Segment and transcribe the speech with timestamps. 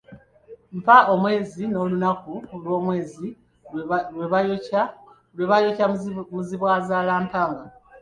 [0.79, 3.27] Mpa omwezi n’olunaku lwomwezi
[5.37, 5.85] lwe baayokya
[6.33, 7.65] Muzibwazalampanga.